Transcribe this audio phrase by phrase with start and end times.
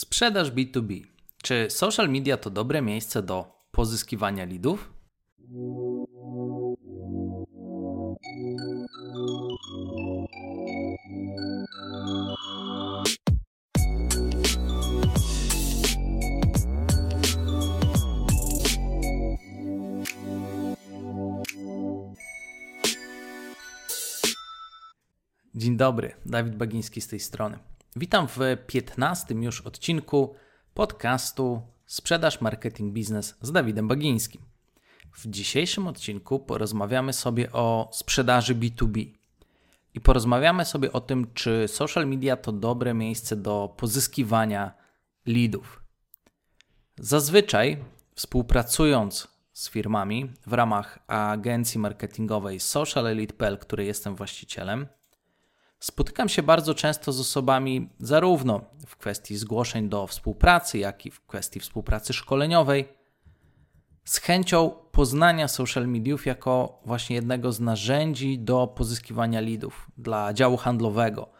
[0.00, 1.02] Sprzedaż B2B.
[1.42, 4.92] Czy social media to dobre miejsce do pozyskiwania lidów?
[25.54, 27.58] Dzień dobry, Dawid Bagiński z tej strony.
[27.96, 30.34] Witam w 15 już odcinku
[30.74, 34.42] podcastu Sprzedaż, Marketing, Biznes z Dawidem Bagińskim.
[35.12, 39.06] W dzisiejszym odcinku porozmawiamy sobie o sprzedaży B2B
[39.94, 44.74] i porozmawiamy sobie o tym, czy social media to dobre miejsce do pozyskiwania
[45.26, 45.82] leadów.
[46.98, 47.84] Zazwyczaj
[48.14, 54.86] współpracując z firmami w ramach agencji marketingowej Social Elite.pl, której jestem właścicielem,
[55.80, 61.26] Spotykam się bardzo często z osobami zarówno w kwestii zgłoszeń do współpracy, jak i w
[61.26, 62.88] kwestii współpracy szkoleniowej,
[64.04, 70.56] z chęcią poznania social mediów jako właśnie jednego z narzędzi do pozyskiwania leadów dla działu
[70.56, 71.30] handlowego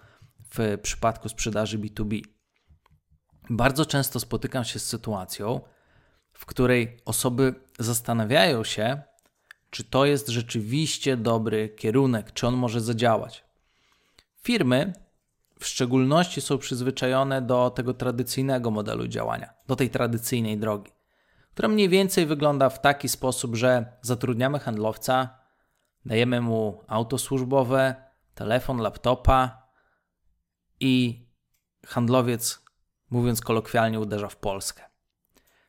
[0.54, 2.20] w przypadku sprzedaży B2B.
[3.50, 5.60] Bardzo często spotykam się z sytuacją,
[6.32, 9.02] w której osoby zastanawiają się,
[9.70, 13.49] czy to jest rzeczywiście dobry kierunek, czy on może zadziałać.
[14.42, 14.92] Firmy
[15.60, 20.92] w szczególności są przyzwyczajone do tego tradycyjnego modelu działania, do tej tradycyjnej drogi,
[21.52, 25.38] która mniej więcej wygląda w taki sposób, że zatrudniamy handlowca,
[26.04, 27.94] dajemy mu auto służbowe,
[28.34, 29.68] telefon, laptopa
[30.80, 31.24] i
[31.86, 32.64] handlowiec,
[33.10, 34.82] mówiąc kolokwialnie, uderza w Polskę.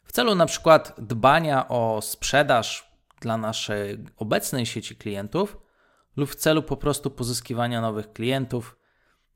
[0.04, 5.58] W celu na przykład dbania o sprzedaż dla naszej obecnej sieci klientów,
[6.16, 8.78] lub w celu po prostu pozyskiwania nowych klientów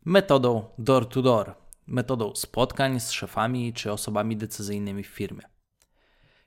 [0.05, 1.55] metodą door-to-door,
[1.87, 5.43] metodą spotkań z szefami czy osobami decyzyjnymi w firmie.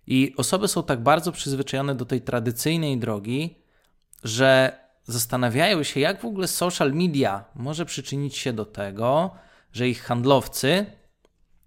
[0.06, 3.62] I osoby są tak bardzo przyzwyczajone do tej tradycyjnej drogi,
[4.24, 9.30] że zastanawiają się, jak w ogóle social media może przyczynić się do tego,
[9.72, 10.86] że ich handlowcy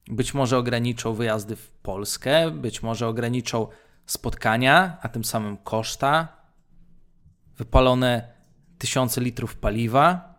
[0.07, 3.67] być może ograniczą wyjazdy w Polskę, być może ograniczą
[4.05, 6.27] spotkania, a tym samym koszta,
[7.57, 8.33] wypalone
[8.81, 10.35] tysiące litrów paliwa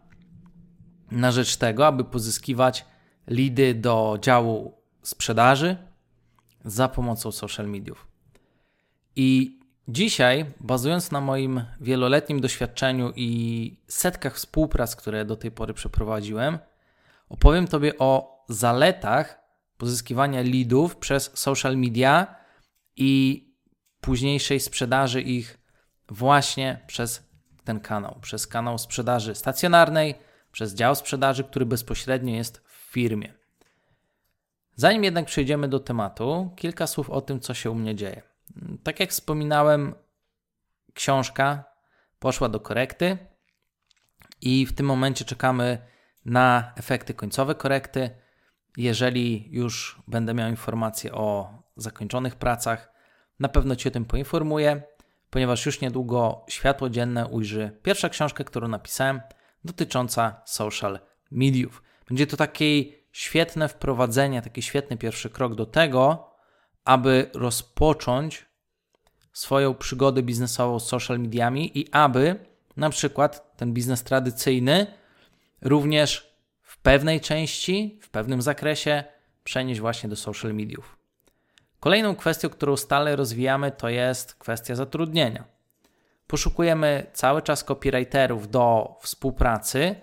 [1.10, 2.86] na rzecz tego, aby pozyskiwać
[3.26, 5.76] lidy do działu sprzedaży
[6.64, 8.06] za pomocą social mediów.
[9.16, 13.30] I dzisiaj, bazując na moim wieloletnim doświadczeniu i
[13.88, 16.58] setkach współprac, które do tej pory przeprowadziłem,
[17.28, 19.40] opowiem Tobie o zaletach
[19.76, 22.34] pozyskiwania lidów przez social media
[22.96, 23.10] i
[24.00, 25.58] późniejszej sprzedaży ich
[26.08, 27.31] właśnie przez
[27.64, 30.14] ten kanał, przez kanał sprzedaży stacjonarnej,
[30.52, 33.34] przez dział sprzedaży, który bezpośrednio jest w firmie.
[34.74, 38.22] Zanim jednak przejdziemy do tematu, kilka słów o tym, co się u mnie dzieje.
[38.82, 39.94] Tak jak wspominałem,
[40.94, 41.64] książka
[42.18, 43.18] poszła do korekty
[44.40, 45.78] i w tym momencie czekamy
[46.24, 48.10] na efekty końcowe korekty.
[48.76, 52.92] Jeżeli już będę miał informacje o zakończonych pracach,
[53.40, 54.82] na pewno Ci o tym poinformuję
[55.32, 59.20] ponieważ już niedługo światło dzienne ujrzy pierwsza książka, którą napisałem,
[59.64, 60.98] dotycząca social
[61.30, 61.82] mediów.
[62.08, 66.30] Będzie to takie świetne wprowadzenie, taki świetny pierwszy krok do tego,
[66.84, 68.46] aby rozpocząć
[69.32, 72.36] swoją przygodę biznesową z social mediami i aby
[72.76, 74.86] na przykład ten biznes tradycyjny
[75.62, 79.04] również w pewnej części, w pewnym zakresie
[79.44, 81.01] przenieść właśnie do social mediów.
[81.82, 85.44] Kolejną kwestią, którą stale rozwijamy, to jest kwestia zatrudnienia.
[86.26, 89.96] Poszukujemy cały czas copywriterów do współpracy,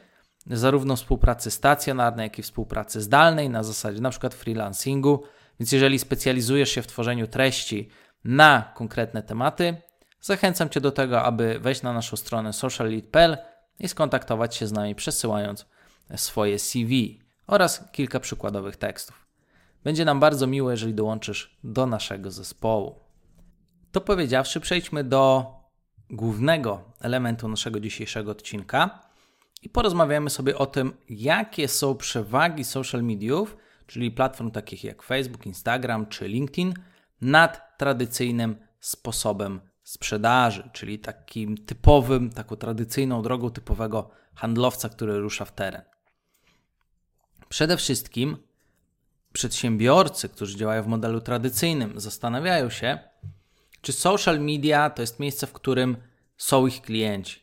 [0.47, 5.23] zarówno współpracy stacjonarnej, jak i współpracy zdalnej, na zasadzie na przykład freelancingu.
[5.59, 7.90] Więc jeżeli specjalizujesz się w tworzeniu treści
[8.23, 9.78] na konkretne tematy,
[10.22, 13.38] zachęcam Cię do tego, aby wejść na naszą stronę sociallead.pl
[13.79, 15.66] i skontaktować się z nami przesyłając
[16.16, 19.19] swoje CV oraz kilka przykładowych tekstów.
[19.84, 22.99] Będzie nam bardzo miło, jeżeli dołączysz do naszego zespołu.
[23.91, 25.46] To powiedziawszy, przejdźmy do
[26.09, 28.99] głównego elementu naszego dzisiejszego odcinka
[29.61, 35.46] i porozmawiamy sobie o tym, jakie są przewagi social mediów, czyli platform takich jak Facebook,
[35.46, 36.73] Instagram czy LinkedIn,
[37.22, 45.52] nad tradycyjnym sposobem sprzedaży, czyli takim typowym, taką tradycyjną drogą typowego handlowca, który rusza w
[45.52, 45.81] teren.
[47.49, 48.37] Przede wszystkim
[49.34, 52.99] przedsiębiorcy, którzy działają w modelu tradycyjnym, zastanawiają się,
[53.81, 55.97] czy social media to jest miejsce, w którym
[56.37, 57.40] są ich klienci.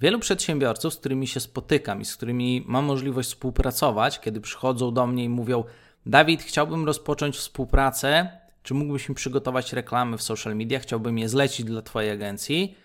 [0.00, 5.06] Wielu przedsiębiorców, z którymi się spotykam i z którymi mam możliwość współpracować, kiedy przychodzą do
[5.06, 5.64] mnie i mówią:
[6.06, 8.28] Dawid, chciałbym rozpocząć współpracę.
[8.62, 10.78] Czy mógłbyś mi przygotować reklamy w social media?
[10.78, 12.76] Chciałbym je zlecić dla Twojej agencji,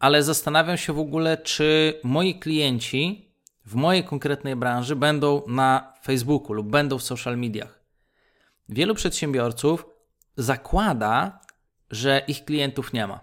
[0.00, 3.28] ale zastanawiam się w ogóle, czy moi klienci
[3.66, 7.84] w mojej konkretnej branży będą na Facebooku lub będą w social mediach.
[8.68, 9.86] Wielu przedsiębiorców
[10.36, 11.40] zakłada,
[11.90, 13.20] że ich klientów nie ma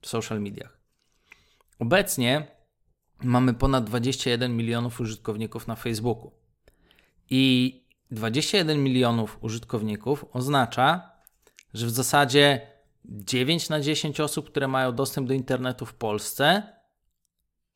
[0.00, 0.78] w social mediach.
[1.78, 2.46] Obecnie
[3.22, 6.32] mamy ponad 21 milionów użytkowników na Facebooku.
[7.30, 11.10] I 21 milionów użytkowników oznacza,
[11.74, 12.74] że w zasadzie
[13.04, 16.62] 9 na 10 osób, które mają dostęp do internetu w Polsce,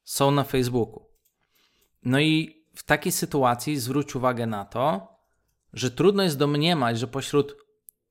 [0.05, 1.07] są na Facebooku.
[2.03, 5.09] No i w takiej sytuacji zwróć uwagę na to,
[5.73, 7.57] że trudno jest domniemać, że pośród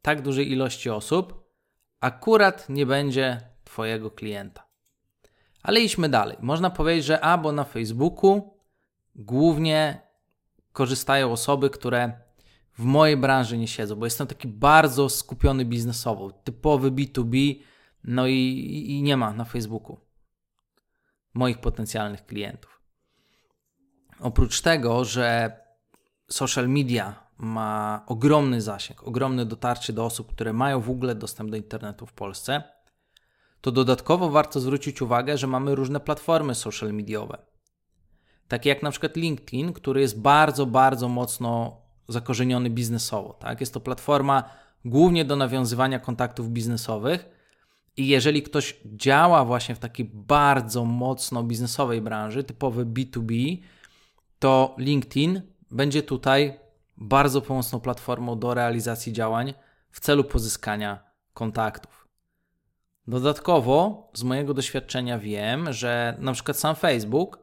[0.01, 1.49] tak dużej ilości osób
[1.99, 4.67] akurat nie będzie Twojego klienta.
[5.63, 6.37] Ale idźmy dalej.
[6.39, 8.59] Można powiedzieć, że albo na Facebooku
[9.15, 10.01] głównie
[10.71, 12.21] korzystają osoby, które
[12.77, 17.61] w mojej branży nie siedzą, bo jestem taki bardzo skupiony biznesowo, typowy B2B,
[18.03, 19.97] no i, i nie ma na Facebooku
[21.33, 22.76] moich potencjalnych klientów.
[24.19, 25.57] Oprócz tego, że
[26.29, 31.57] social media ma ogromny zasięg, ogromne dotarcie do osób, które mają w ogóle dostęp do
[31.57, 32.63] internetu w Polsce,
[33.61, 37.37] to dodatkowo warto zwrócić uwagę, że mamy różne platformy social mediowe.
[38.47, 43.33] Takie jak na przykład LinkedIn, który jest bardzo, bardzo mocno zakorzeniony biznesowo.
[43.33, 43.59] Tak?
[43.59, 44.43] Jest to platforma
[44.85, 47.29] głównie do nawiązywania kontaktów biznesowych.
[47.97, 53.57] I jeżeli ktoś działa właśnie w takiej bardzo mocno biznesowej branży, typowy B2B,
[54.39, 55.41] to LinkedIn
[55.71, 56.59] będzie tutaj
[56.97, 59.53] bardzo pomocną platformą do realizacji działań
[59.91, 61.03] w celu pozyskania
[61.33, 62.07] kontaktów.
[63.07, 67.39] Dodatkowo, z mojego doświadczenia wiem, że na przykład sam Facebook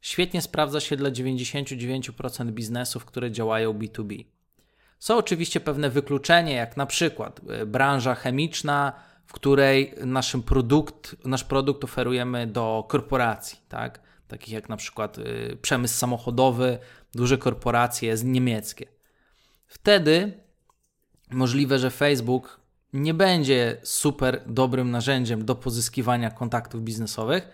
[0.00, 4.24] świetnie sprawdza się dla 99% biznesów, które działają B2B.
[4.98, 8.92] Są oczywiście pewne wykluczenia, jak na przykład e, branża chemiczna,
[9.26, 14.00] w której naszym produkt, nasz produkt oferujemy do korporacji, tak?
[14.32, 16.78] Takich jak na przykład y, przemysł samochodowy,
[17.14, 18.86] duże korporacje niemieckie.
[19.66, 20.32] Wtedy
[21.30, 22.60] możliwe, że Facebook
[22.92, 27.48] nie będzie super dobrym narzędziem do pozyskiwania kontaktów biznesowych,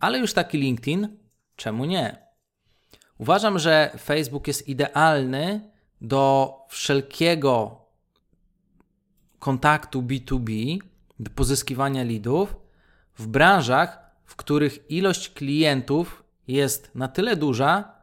[0.00, 1.08] ale już taki LinkedIn,
[1.56, 2.26] czemu nie?
[3.18, 5.70] Uważam, że Facebook jest idealny
[6.00, 7.82] do wszelkiego
[9.38, 10.78] kontaktu B2B,
[11.20, 12.56] do pozyskiwania leadów
[13.18, 17.94] w branżach, w których ilość klientów jest na tyle duża,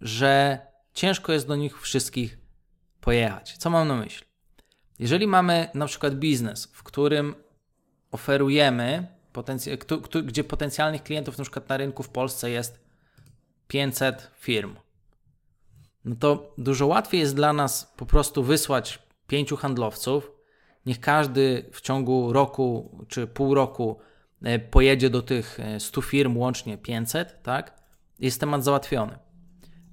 [0.00, 0.58] że
[0.94, 2.38] ciężko jest do nich wszystkich
[3.00, 3.56] pojechać.
[3.58, 4.26] Co mam na myśli?
[4.98, 7.34] Jeżeli mamy na przykład biznes, w którym
[8.10, 9.06] oferujemy,
[10.24, 12.80] gdzie potencjalnych klientów na przykład na rynku w Polsce jest
[13.68, 14.76] 500 firm,
[16.04, 20.32] no to dużo łatwiej jest dla nas po prostu wysłać pięciu handlowców,
[20.86, 24.00] niech każdy w ciągu roku czy pół roku
[24.70, 27.82] pojedzie do tych 100 e, firm, łącznie 500, tak?
[28.18, 29.18] Jest temat załatwiony.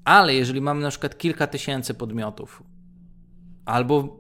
[0.03, 2.63] Ale jeżeli mamy na przykład kilka tysięcy podmiotów,
[3.65, 4.19] albo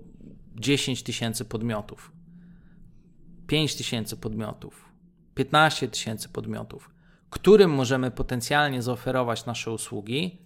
[0.55, 2.11] 10 tysięcy podmiotów,
[3.47, 4.89] 5 tysięcy podmiotów,
[5.35, 6.89] 15 tysięcy podmiotów,
[7.29, 10.41] którym możemy potencjalnie zaoferować nasze usługi,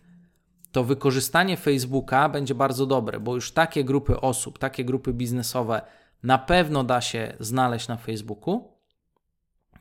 [0.72, 5.82] to wykorzystanie Facebooka będzie bardzo dobre, bo już takie grupy osób, takie grupy biznesowe
[6.24, 8.81] na pewno da się znaleźć na Facebooku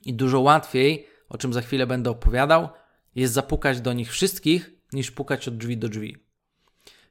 [0.03, 2.69] i dużo łatwiej, o czym za chwilę będę opowiadał,
[3.15, 6.17] jest zapukać do nich wszystkich, niż pukać od drzwi do drzwi.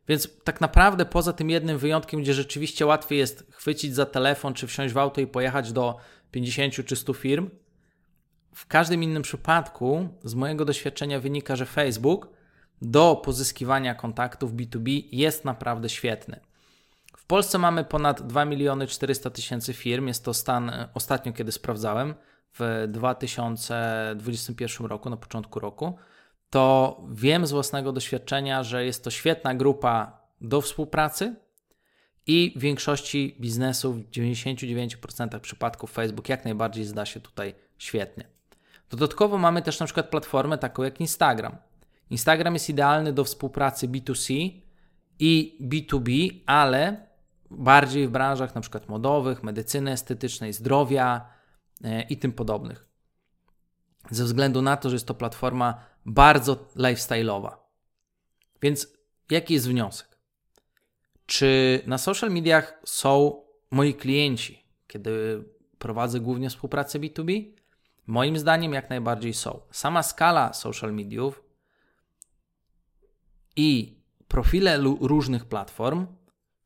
[0.08, 4.68] Więc tak naprawdę poza tym jednym wyjątkiem, gdzie rzeczywiście łatwiej jest chwycić za telefon, czy
[4.68, 5.98] wsiąść w auto i pojechać do
[6.32, 7.50] 50 czy 100 firm,
[8.56, 12.30] w każdym innym przypadku z mojego doświadczenia wynika, że Facebook
[12.82, 16.40] do pozyskiwania kontaktów B2B jest naprawdę świetny.
[17.18, 20.08] W Polsce mamy ponad 2 miliony 400 tysięcy firm.
[20.08, 22.14] Jest to stan e, ostatnio, kiedy sprawdzałem,
[22.54, 25.98] w 2021 roku, na początku roku
[26.50, 31.36] to wiem z własnego doświadczenia, że jest to świetna grupa do współpracy
[32.28, 38.28] i w większości biznesów, w 99% przypadków Facebook jak najbardziej zda się tutaj świetnie.
[38.90, 41.58] Dodatkowo mamy też na przykład platformę taką jak Instagram.
[42.10, 44.52] Instagram jest idealny do współpracy B2C
[45.20, 47.08] i B2B, ale
[47.52, 51.39] bardziej w branżach na przykład modowych, medycyny estetycznej, zdrowia
[52.10, 52.86] i tym podobnych.
[54.12, 57.58] Ze względu na to, że jest to platforma bardzo lifestyle'owa.
[58.62, 58.88] Więc
[59.30, 60.20] jaki jest wniosek?
[61.26, 65.44] Czy na social mediach są moi klienci, kiedy
[65.80, 67.54] prowadzę głównie współpracę B2B?
[68.08, 69.62] Moim zdaniem jak najbardziej są.
[69.72, 71.44] Sama skala social mediów
[73.56, 76.08] i profile różnych platform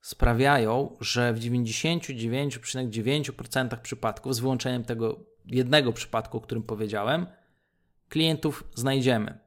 [0.04, 7.28] sprawiają, że w 99,9% przypadków, z wyłączeniem tego jednego przypadku, o którym powiedziałem,
[8.10, 9.40] klientów znajdziemy.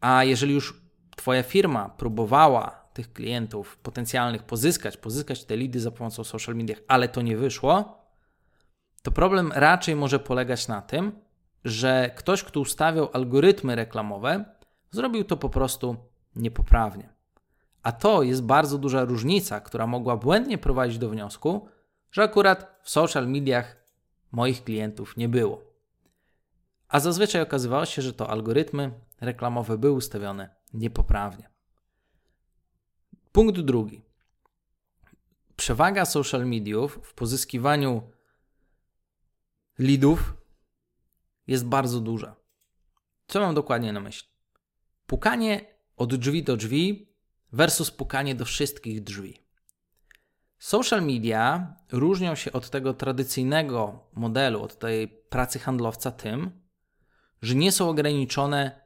[0.00, 6.24] A jeżeli już Twoja firma próbowała tych klientów potencjalnych pozyskać, pozyskać te lidy za pomocą
[6.24, 7.98] social media, ale to nie wyszło,
[9.02, 11.12] to problem raczej może polegać na tym,
[11.64, 14.44] że ktoś, kto ustawiał algorytmy reklamowe,
[14.90, 15.96] zrobił to po prostu
[16.36, 17.17] niepoprawnie.
[17.82, 21.68] A to jest bardzo duża różnica, która mogła błędnie prowadzić do wniosku,
[22.10, 23.76] że akurat w social mediach
[24.32, 25.62] moich klientów nie było.
[26.88, 31.50] A zazwyczaj okazywało się, że to algorytmy reklamowe były ustawione niepoprawnie.
[33.32, 34.02] Punkt drugi.
[35.56, 38.02] Przewaga social mediów w pozyskiwaniu
[39.78, 40.34] leadów
[41.46, 42.36] jest bardzo duża.
[43.26, 44.28] Co mam dokładnie na myśli?
[45.06, 47.07] Pukanie od drzwi do drzwi
[47.52, 49.42] versus pukanie do wszystkich drzwi.
[50.58, 56.50] Social media różnią się od tego tradycyjnego modelu, od tej pracy handlowca tym,
[57.42, 58.80] że nie są ograniczone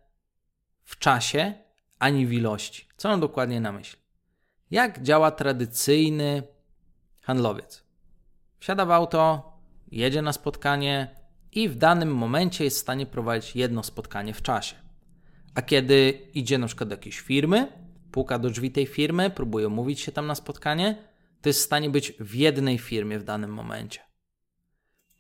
[0.85, 1.55] w czasie
[1.99, 2.89] ani w ilości.
[2.97, 3.99] Co mam dokładnie na myśli?
[4.71, 6.43] Jak działa tradycyjny
[7.21, 7.85] handlowiec?
[8.59, 9.53] Wsiada w auto,
[9.91, 11.17] jedzie na spotkanie
[11.53, 14.77] i w danym momencie jest w stanie prowadzić jedno spotkanie w czasie.
[15.55, 17.82] A kiedy idzie na przykład do jakiejś firmy,
[18.13, 20.97] puka do drzwi tej firmy, próbuje umówić się tam na spotkanie,
[21.43, 24.01] to jest w stanie być w jednej firmie w danym momencie.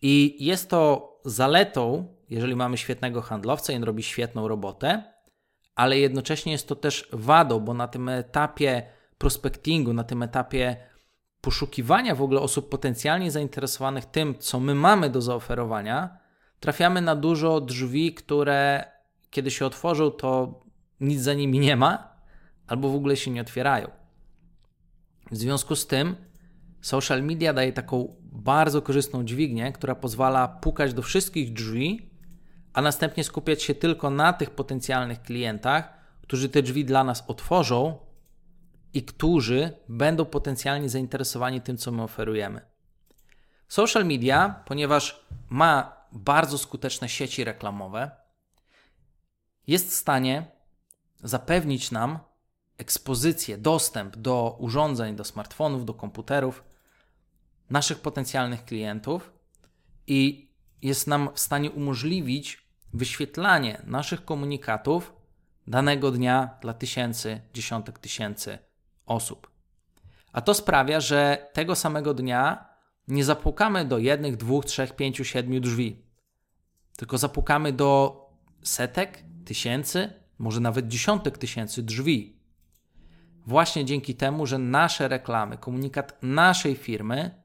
[0.03, 5.13] I jest to zaletą, jeżeli mamy świetnego handlowca i on robi świetną robotę,
[5.75, 8.83] ale jednocześnie jest to też wadą, bo na tym etapie
[9.19, 10.77] prospectingu, na tym etapie
[11.41, 16.19] poszukiwania w ogóle osób potencjalnie zainteresowanych tym, co my mamy do zaoferowania,
[16.61, 18.85] trafiamy na dużo drzwi, które
[19.31, 20.61] kiedy się otworzą, to
[21.01, 22.12] nic za nimi nie ma,
[22.67, 23.91] albo w ogóle się nie otwierają.
[25.31, 26.17] W związku z tym,
[26.81, 32.11] social media daje taką bardzo korzystną dźwignię, która pozwala pukać do wszystkich drzwi,
[32.73, 35.93] a następnie skupiać się tylko na tych potencjalnych klientach,
[36.23, 37.99] którzy te drzwi dla nas otworzą
[38.95, 42.61] i którzy będą potencjalnie zainteresowani tym, co my oferujemy.
[43.69, 48.11] Social media, ponieważ ma bardzo skuteczne sieci reklamowe,
[49.67, 50.47] jest w stanie
[51.23, 52.19] zapewnić nam
[52.83, 56.65] ekspozycję, dostęp do urządzeń, do smartfonów, do komputerów
[57.71, 59.33] naszych potencjalnych klientów
[60.07, 60.51] i
[60.83, 65.13] jest nam w stanie umożliwić wyświetlanie naszych komunikatów
[65.67, 68.59] danego dnia dla tysięcy, dziesiątek tysięcy
[69.07, 69.51] osób.
[70.33, 72.69] A to sprawia, że tego samego dnia
[73.09, 76.03] nie zapukamy do jednych, dwóch, trzech, pięciu, siedmiu drzwi,
[76.97, 78.21] tylko zapukamy do
[78.63, 82.42] setek, tysięcy, może nawet dziesiątek tysięcy drzwi.
[83.47, 87.43] Właśnie dzięki temu, że nasze reklamy, komunikat naszej firmy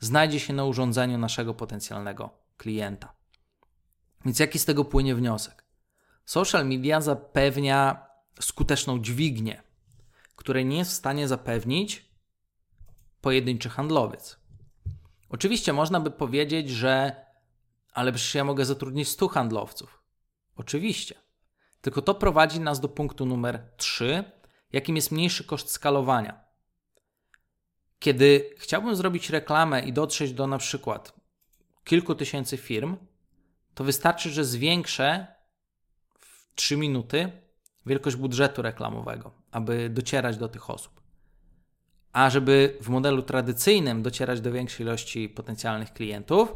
[0.00, 3.12] znajdzie się na urządzeniu naszego potencjalnego klienta.
[4.24, 5.64] Więc jaki z tego płynie wniosek?
[6.24, 8.06] Social media zapewnia
[8.40, 9.62] skuteczną dźwignię,
[10.36, 12.10] której nie jest w stanie zapewnić
[13.20, 14.40] pojedynczy handlowiec.
[15.28, 17.24] Oczywiście można by powiedzieć, że
[17.92, 20.02] ale przecież ja mogę zatrudnić 100 handlowców.
[20.56, 21.14] Oczywiście.
[21.80, 24.24] Tylko to prowadzi nas do punktu numer 3,
[24.72, 26.44] jakim jest mniejszy koszt skalowania.
[27.98, 31.20] Kiedy chciałbym zrobić reklamę i dotrzeć do na przykład
[31.84, 32.96] kilku tysięcy firm,
[33.74, 35.26] to wystarczy, że zwiększę
[36.18, 37.32] w 3 minuty
[37.86, 41.00] wielkość budżetu reklamowego, aby docierać do tych osób.
[42.12, 46.54] A żeby w modelu tradycyjnym docierać do większej ilości potencjalnych klientów,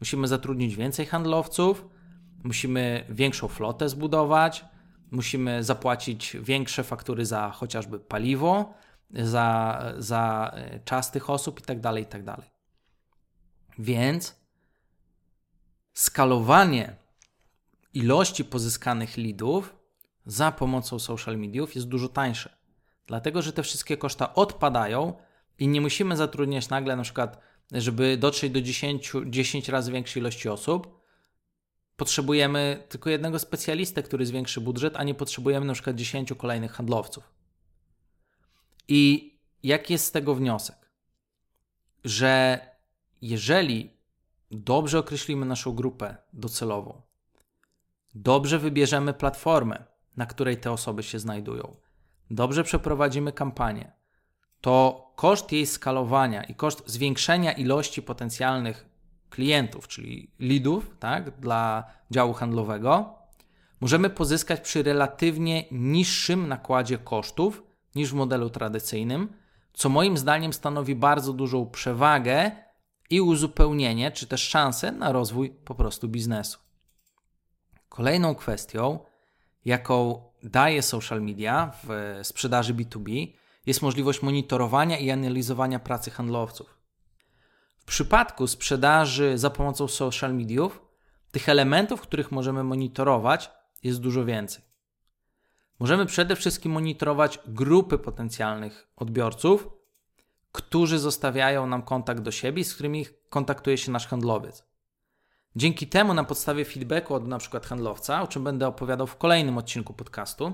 [0.00, 1.84] musimy zatrudnić więcej handlowców,
[2.44, 4.64] musimy większą flotę zbudować,
[5.10, 8.74] musimy zapłacić większe faktury za chociażby paliwo,
[9.10, 12.24] za, za e, czas tych osób itd., tak itd.
[12.24, 12.44] Tak
[13.78, 14.36] Więc
[15.92, 16.96] skalowanie
[17.94, 19.76] ilości pozyskanych leadów
[20.26, 22.56] za pomocą social mediów jest dużo tańsze.
[23.06, 25.14] Dlatego, że te wszystkie koszta odpadają
[25.58, 27.40] i nie musimy zatrudniać nagle na przykład,
[27.72, 30.99] żeby dotrzeć do 10, 10 razy większej ilości osób,
[32.00, 37.24] potrzebujemy tylko jednego specjalistę, który zwiększy budżet, a nie potrzebujemy na przykład 10 kolejnych handlowców.
[38.88, 40.90] I jaki jest z tego wniosek?
[42.04, 42.60] Że
[43.22, 43.90] jeżeli
[44.50, 47.02] dobrze określimy naszą grupę docelową,
[48.14, 49.84] dobrze wybierzemy platformę,
[50.16, 51.76] na której te osoby się znajdują,
[52.30, 53.92] dobrze przeprowadzimy kampanię,
[54.60, 58.89] to koszt jej skalowania i koszt zwiększenia ilości potencjalnych
[59.30, 63.18] klientów, czyli leadów, tak, dla działu handlowego,
[63.80, 67.62] możemy pozyskać przy relatywnie niższym nakładzie kosztów
[67.94, 69.32] niż w modelu tradycyjnym,
[69.72, 72.50] co moim zdaniem stanowi bardzo dużą przewagę
[73.10, 76.58] i uzupełnienie, czy też szansę na rozwój po prostu biznesu.
[77.88, 78.98] Kolejną kwestią,
[79.64, 83.26] jaką daje social media w sprzedaży B2B,
[83.66, 86.79] jest możliwość monitorowania i analizowania pracy handlowców.
[87.90, 90.82] Przypadku sprzedaży za pomocą social mediów,
[91.30, 93.50] tych elementów, których możemy monitorować,
[93.82, 94.64] jest dużo więcej.
[95.78, 99.68] Możemy przede wszystkim monitorować grupy potencjalnych odbiorców,
[100.52, 104.64] którzy zostawiają nam kontakt do siebie, z którymi kontaktuje się nasz handlowiec.
[105.56, 109.92] Dzięki temu, na podstawie feedbacku od przykład handlowca, o czym będę opowiadał w kolejnym odcinku
[109.92, 110.52] podcastu,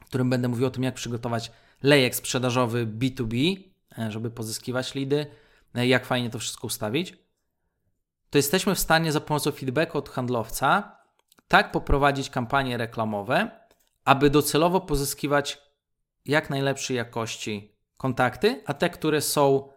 [0.00, 3.62] w którym będę mówił o tym, jak przygotować lejek sprzedażowy B2B,
[3.98, 5.26] e, żeby pozyskiwać lidy,
[5.74, 7.16] jak fajnie to wszystko ustawić,
[8.30, 10.98] to jesteśmy w stanie za pomocą feedbacku od handlowca
[11.48, 13.50] tak poprowadzić kampanie reklamowe,
[14.04, 15.58] aby docelowo pozyskiwać
[16.24, 19.68] jak najlepszej jakości kontakty, a te, które są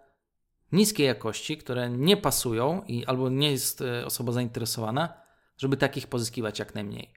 [0.71, 5.13] niskiej jakości, które nie pasują i albo nie jest e, osoba zainteresowana,
[5.57, 7.13] żeby takich pozyskiwać jak najmniej.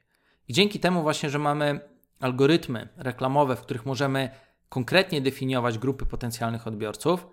[0.47, 1.79] I dzięki temu właśnie, że mamy
[2.19, 4.29] algorytmy reklamowe, w których możemy
[4.69, 7.27] konkretnie definiować grupy potencjalnych odbiorców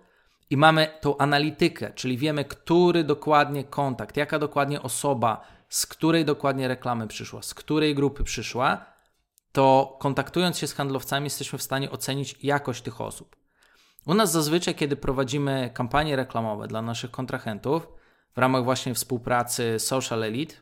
[0.49, 6.67] i mamy tą analitykę, czyli wiemy, który dokładnie kontakt, jaka dokładnie osoba, z której dokładnie
[6.67, 8.85] reklamy przyszła, z której grupy przyszła,
[9.51, 13.35] to kontaktując się z handlowcami, jesteśmy w stanie ocenić jakość tych osób.
[14.05, 17.87] U nas zazwyczaj, kiedy prowadzimy kampanie reklamowe dla naszych kontrahentów
[18.35, 20.55] w ramach właśnie współpracy Social Elite,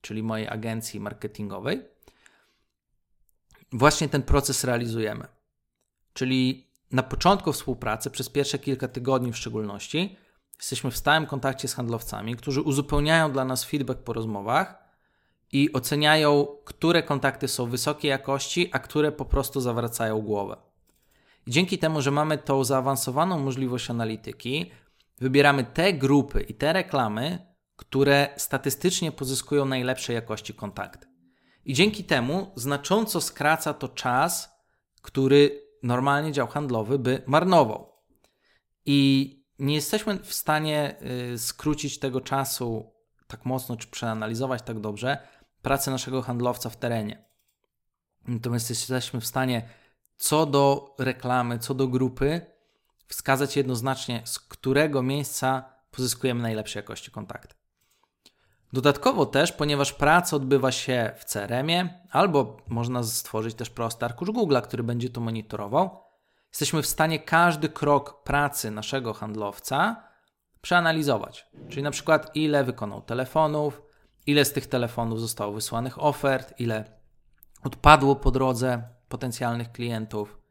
[0.00, 1.82] czyli mojej agencji marketingowej,
[3.72, 5.26] właśnie ten proces realizujemy.
[6.12, 10.16] Czyli na początku współpracy, przez pierwsze kilka tygodni w szczególności,
[10.56, 14.82] jesteśmy w stałym kontakcie z handlowcami, którzy uzupełniają dla nas feedback po rozmowach
[15.52, 20.56] i oceniają, które kontakty są wysokiej jakości, a które po prostu zawracają głowę.
[21.46, 24.70] I dzięki temu, że mamy tą zaawansowaną możliwość analityki,
[25.20, 27.46] wybieramy te grupy i te reklamy,
[27.76, 31.06] które statystycznie pozyskują najlepszej jakości kontakty.
[31.64, 34.58] I dzięki temu znacząco skraca to czas,
[35.02, 37.92] który normalnie dział handlowy by marnował.
[38.86, 40.96] I nie jesteśmy w stanie
[41.32, 42.92] y, skrócić tego czasu
[43.26, 45.18] tak mocno, czy przeanalizować tak dobrze
[45.62, 47.24] pracę naszego handlowca w terenie.
[48.28, 49.68] Natomiast jesteśmy w stanie
[50.16, 52.46] co do reklamy, co do grupy,
[53.06, 57.61] wskazać jednoznacznie, z którego miejsca pozyskujemy najlepszej jakości kontakty.
[58.72, 64.56] Dodatkowo też, ponieważ praca odbywa się w CRM-ie, albo można stworzyć też prosty arkusz Google,
[64.62, 66.04] który będzie to monitorował,
[66.52, 70.04] jesteśmy w stanie każdy krok pracy naszego handlowca
[70.60, 71.46] przeanalizować.
[71.68, 73.82] Czyli na przykład ile wykonał telefonów,
[74.26, 76.84] ile z tych telefonów zostało wysłanych ofert, ile
[77.64, 80.41] odpadło po drodze potencjalnych klientów.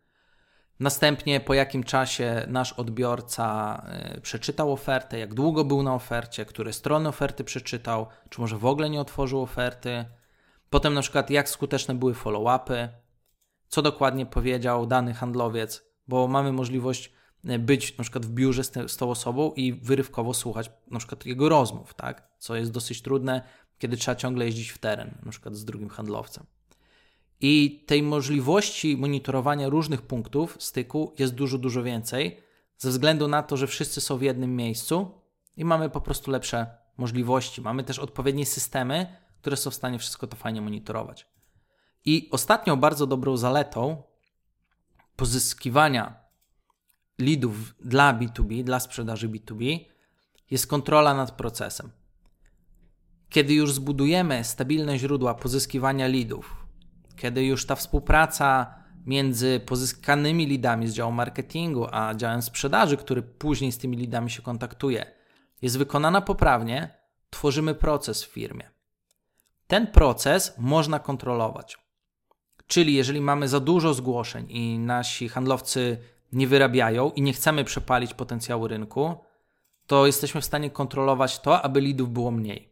[0.81, 3.81] Następnie po jakim czasie nasz odbiorca
[4.17, 8.65] y, przeczytał ofertę, jak długo był na ofercie, które strony oferty przeczytał, czy może w
[8.65, 10.05] ogóle nie otworzył oferty.
[10.69, 12.87] Potem na przykład jak skuteczne były follow-upy,
[13.67, 17.13] co dokładnie powiedział dany handlowiec, bo mamy możliwość
[17.49, 20.99] y, być na przykład w biurze z, te, z tą osobą i wyrywkowo słuchać na
[20.99, 22.27] przykład jego rozmów, tak?
[22.37, 23.41] co jest dosyć trudne,
[23.77, 26.45] kiedy trzeba ciągle jeździć w teren, na przykład z drugim handlowcem.
[27.41, 32.37] I tej możliwości monitorowania różnych punktów styku jest dużo, dużo więcej,
[32.77, 35.11] ze względu na to, że wszyscy są w jednym miejscu
[35.57, 37.61] i mamy po prostu lepsze możliwości.
[37.61, 41.27] Mamy też odpowiednie systemy, które są w stanie wszystko to fajnie monitorować.
[42.05, 44.03] I ostatnią bardzo dobrą zaletą
[45.15, 46.15] pozyskiwania
[47.19, 49.79] leadów dla B2B, dla sprzedaży B2B,
[50.51, 51.91] jest kontrola nad procesem.
[53.29, 56.60] Kiedy już zbudujemy stabilne źródła pozyskiwania leadów,
[57.21, 63.71] kiedy już ta współpraca między pozyskanymi lidami z działu marketingu a działem sprzedaży, który później
[63.71, 65.05] z tymi lidami się kontaktuje,
[65.61, 66.97] jest wykonana poprawnie,
[67.29, 68.69] tworzymy proces w firmie.
[69.67, 71.77] Ten proces można kontrolować.
[72.67, 75.97] Czyli jeżeli mamy za dużo zgłoszeń i nasi handlowcy
[76.33, 79.15] nie wyrabiają i nie chcemy przepalić potencjału rynku,
[79.87, 82.70] to jesteśmy w stanie kontrolować to, aby lidów było mniej.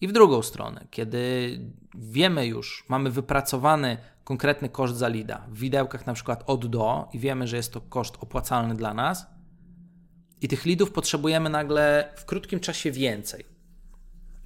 [0.00, 1.58] I w drugą stronę, kiedy
[1.94, 7.18] wiemy już, mamy wypracowany konkretny koszt za lida w widełkach na przykład od do i
[7.18, 9.26] wiemy, że jest to koszt opłacalny dla nas
[10.40, 13.44] i tych lidów potrzebujemy nagle w krótkim czasie więcej,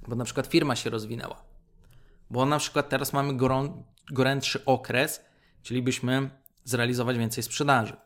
[0.07, 1.43] bo na przykład firma się rozwinęła,
[2.29, 5.21] bo na przykład teraz mamy gorą, gorętszy okres,
[5.59, 6.29] chcielibyśmy
[6.63, 7.97] zrealizować więcej sprzedaży,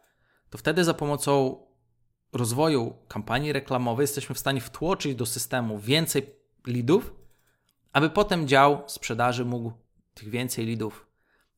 [0.49, 1.63] to wtedy za pomocą
[2.33, 6.35] rozwoju kampanii reklamowej jesteśmy w stanie wtłoczyć do systemu więcej
[6.67, 7.18] lidów,
[7.93, 9.71] aby potem dział sprzedaży mógł
[10.13, 11.07] tych więcej lidów,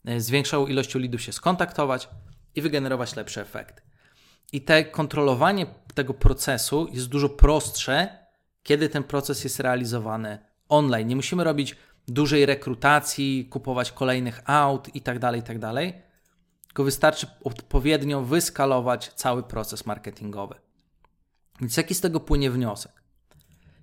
[0.06, 2.10] e, z większą ilością lidów się skontaktować
[2.56, 3.84] i wygenerować lepszy efekt.
[4.54, 8.18] I te kontrolowanie tego procesu jest dużo prostsze,
[8.64, 10.40] kiedy ten proces jest realizowany
[10.70, 11.08] online.
[11.08, 11.76] Nie musimy robić
[12.08, 15.58] dużej rekrutacji, kupować kolejnych aut i tak dalej, i tak.
[16.68, 20.56] Tylko wystarczy odpowiednio wyskalować cały proces marketingowy.
[21.62, 23.01] Więc jaki z tego płynie wniosek?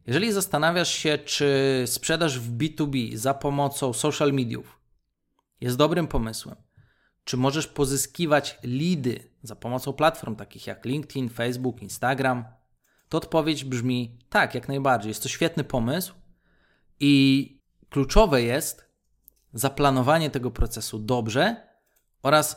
[0.09, 4.81] Jeżeli zastanawiasz się, czy sprzedaż w B2B za pomocą social mediów
[5.61, 6.57] jest dobrym pomysłem,
[7.25, 12.45] czy możesz pozyskiwać lidy za pomocą platform takich jak LinkedIn, Facebook, Instagram,
[13.09, 15.09] to odpowiedź brzmi tak, jak najbardziej.
[15.09, 16.15] Jest to świetny pomysł
[17.01, 18.89] i kluczowe jest
[19.53, 21.69] zaplanowanie tego procesu dobrze
[22.23, 22.57] oraz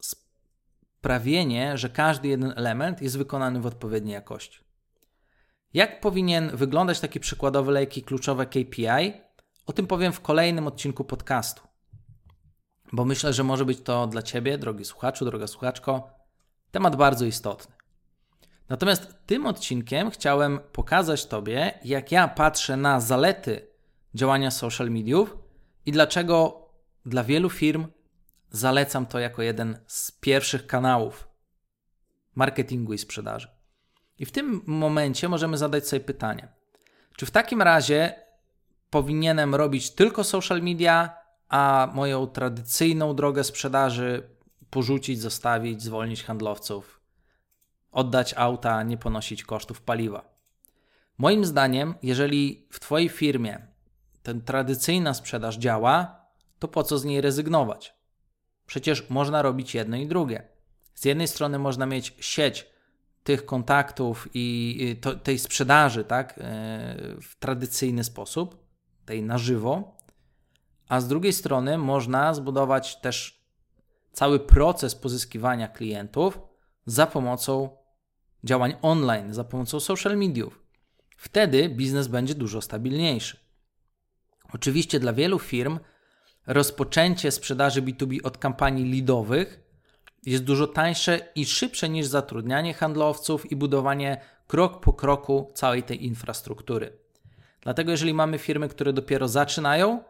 [0.00, 4.69] sprawienie, że każdy jeden element jest wykonany w odpowiedniej jakości.
[5.74, 9.12] Jak powinien wyglądać taki przykładowy lejki kluczowe KPI?
[9.66, 11.62] O tym powiem w kolejnym odcinku podcastu.
[12.92, 16.10] Bo myślę, że może być to dla Ciebie, drogi słuchaczu, droga słuchaczko,
[16.70, 17.74] temat bardzo istotny.
[18.68, 23.68] Natomiast tym odcinkiem chciałem pokazać Tobie, jak ja patrzę na zalety
[24.14, 25.36] działania social mediów
[25.86, 26.66] i dlaczego
[27.06, 27.86] dla wielu firm
[28.50, 31.28] zalecam to jako jeden z pierwszych kanałów
[32.34, 33.59] marketingu i sprzedaży.
[34.20, 36.48] I w tym momencie możemy zadać sobie pytanie:
[37.16, 38.14] czy w takim razie
[38.90, 41.16] powinienem robić tylko social media,
[41.48, 44.22] a moją tradycyjną drogę sprzedaży
[44.70, 47.00] porzucić, zostawić, zwolnić handlowców,
[47.92, 50.34] oddać auta, nie ponosić kosztów paliwa?
[51.18, 53.66] Moim zdaniem, jeżeli w Twojej firmie
[54.22, 56.20] ten tradycyjna sprzedaż działa,
[56.58, 57.94] to po co z niej rezygnować?
[58.66, 60.48] Przecież można robić jedno i drugie.
[60.94, 62.69] Z jednej strony można mieć sieć
[63.22, 66.42] tych kontaktów i to, tej sprzedaży tak, e,
[67.22, 68.56] w tradycyjny sposób,
[69.04, 69.96] tej na żywo,
[70.88, 73.44] a z drugiej strony można zbudować też
[74.12, 76.40] cały proces pozyskiwania klientów
[76.86, 77.70] za pomocą
[78.44, 80.62] działań online, za pomocą social mediów.
[81.16, 83.36] Wtedy biznes będzie dużo stabilniejszy.
[84.52, 85.78] Oczywiście dla wielu firm
[86.46, 89.69] rozpoczęcie sprzedaży B2B od kampanii lidowych
[90.26, 96.04] jest dużo tańsze i szybsze niż zatrudnianie handlowców i budowanie krok po kroku całej tej
[96.04, 96.98] infrastruktury.
[97.60, 100.04] Dlatego, jeżeli mamy firmy, które dopiero zaczynają,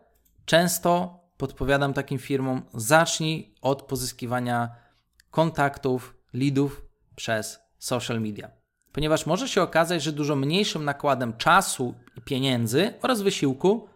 [0.45, 4.75] często podpowiadam takim firmom: zacznij od pozyskiwania
[5.31, 6.83] kontaktów, leadów
[7.17, 8.51] przez social media.
[8.93, 13.89] Ponieważ może się okazać, że dużo mniejszym nakładem czasu i pieniędzy oraz wysiłku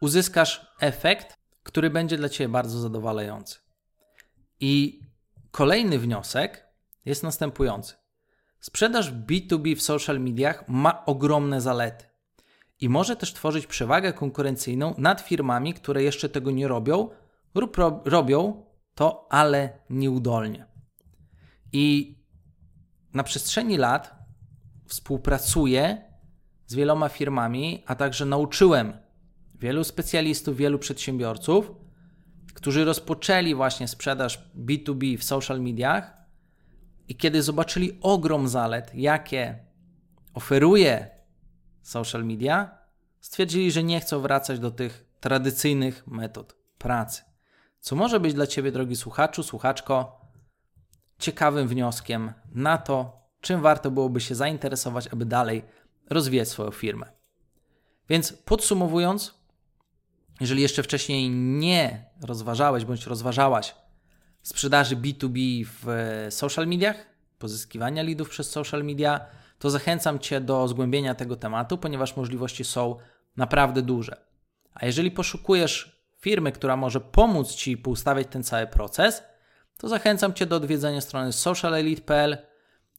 [0.00, 3.58] uzyskasz efekt, który będzie dla Ciebie bardzo zadowalający.
[4.60, 5.05] I
[5.56, 6.66] Kolejny wniosek
[7.04, 7.94] jest następujący.
[8.60, 12.04] Sprzedaż B2B w social mediach ma ogromne zalety
[12.80, 17.08] i może też tworzyć przewagę konkurencyjną nad firmami, które jeszcze tego nie robią
[17.54, 18.64] lub robią
[18.94, 20.66] to, ale nieudolnie.
[21.72, 22.16] I
[23.14, 24.14] na przestrzeni lat
[24.86, 26.12] współpracuję
[26.66, 28.92] z wieloma firmami, a także nauczyłem
[29.54, 31.85] wielu specjalistów, wielu przedsiębiorców,
[32.56, 36.16] którzy rozpoczęli właśnie sprzedaż B2B w social mediach
[37.08, 39.58] i kiedy zobaczyli ogrom zalet, jakie
[40.34, 41.10] oferuje
[41.82, 42.78] social media,
[43.20, 47.22] stwierdzili, że nie chcą wracać do tych tradycyjnych metod pracy.
[47.80, 50.20] Co może być dla Ciebie, drogi słuchaczu, słuchaczko,
[51.18, 55.62] ciekawym wnioskiem na to, czym warto byłoby się zainteresować, aby dalej
[56.10, 57.12] rozwijać swoją firmę.
[58.08, 59.34] Więc podsumowując,
[60.40, 63.74] jeżeli jeszcze wcześniej nie rozważałeś bądź rozważałaś
[64.42, 65.86] sprzedaży B2B w
[66.30, 67.06] social mediach,
[67.38, 69.20] pozyskiwania leadów przez social media,
[69.58, 72.96] to zachęcam Cię do zgłębienia tego tematu, ponieważ możliwości są
[73.36, 74.16] naprawdę duże.
[74.74, 79.22] A jeżeli poszukujesz firmy, która może pomóc Ci poustawiać ten cały proces,
[79.76, 82.38] to zachęcam Cię do odwiedzenia strony socialelite.pl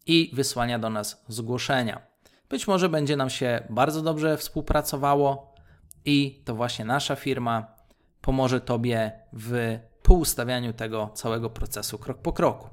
[0.06, 2.02] i wysłania do nas zgłoszenia.
[2.50, 5.56] Być może będzie nam się bardzo dobrze współpracowało
[6.08, 7.67] i to właśnie nasza firma
[8.22, 12.70] pomoże Tobie w poustawianiu tego całego procesu krok po kroku.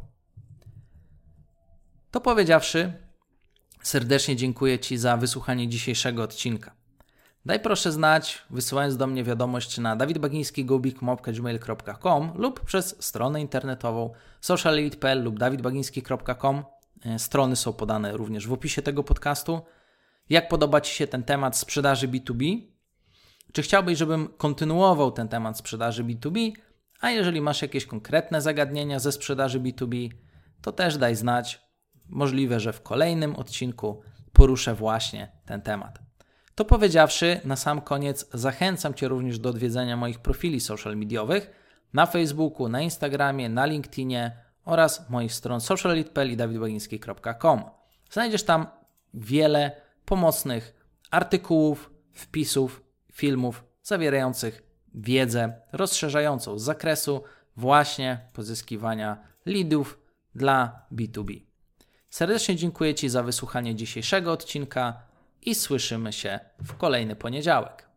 [2.10, 2.92] To powiedziawszy,
[3.82, 6.74] serdecznie dziękuję Ci za wysłuchanie dzisiejszego odcinka.
[7.46, 15.38] Daj proszę znać, wysyłając do mnie wiadomość na dawidbagiński.gmail.com lub przez stronę internetową socialite.pl lub
[15.38, 16.64] dawidbagiński.com.
[17.04, 19.62] E, strony są podane również w opisie tego podcastu.
[20.28, 22.73] Jak podoba Ci się ten temat sprzedaży B2B?
[23.54, 26.52] Czy chciałbyś, żebym kontynuował ten temat sprzedaży B2B?
[27.00, 30.10] A jeżeli masz jakieś konkretne zagadnienia ze sprzedaży B2B,
[30.62, 31.62] to też daj znać.
[32.08, 35.98] Możliwe, że w kolejnym odcinku poruszę właśnie ten temat.
[36.54, 41.50] To powiedziawszy, na sam koniec zachęcam Cię również do odwiedzenia moich profili social mediowych
[41.92, 47.64] na Facebooku, na Instagramie, na LinkedInie oraz moich stron sociallead.pl i dawidbagiński.com.
[48.10, 48.66] Znajdziesz tam
[49.14, 49.72] wiele
[50.04, 50.74] pomocnych
[51.10, 52.83] artykułów, wpisów,
[53.14, 54.62] filmów zawierających
[54.94, 57.22] wiedzę rozszerzającą z zakresu
[57.56, 59.98] właśnie pozyskiwania leadów
[60.34, 61.40] dla B2B.
[62.10, 65.02] Serdecznie dziękuję Ci za wysłuchanie dzisiejszego odcinka
[65.42, 67.88] i słyszymy się w kolejny poniedziałek.